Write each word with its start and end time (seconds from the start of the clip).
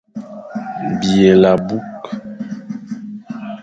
Byelé 0.99 1.47
abukh. 1.55 2.07